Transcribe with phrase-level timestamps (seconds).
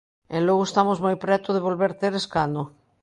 [0.35, 2.61] En Lugo estamos moi preto de volver ter escano.